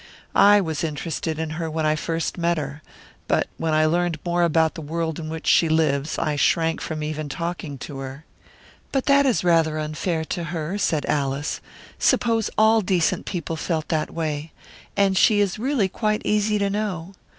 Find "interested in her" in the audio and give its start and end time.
0.83-1.69